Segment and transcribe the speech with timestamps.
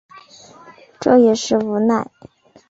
[0.99, 2.09] 这也是无奈